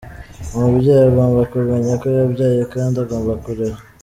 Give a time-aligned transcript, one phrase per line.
[0.55, 3.79] Umubyeyi agomba kumenya ko yabyaye kandi agomba kurera.